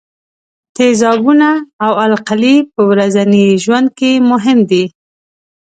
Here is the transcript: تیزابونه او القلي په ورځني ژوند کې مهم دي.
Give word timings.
تیزابونه 0.75 1.49
او 1.85 1.91
القلي 2.05 2.57
په 2.73 2.81
ورځني 2.89 3.45
ژوند 3.63 3.87
کې 3.97 4.11
مهم 4.29 4.59
دي. 4.69 4.83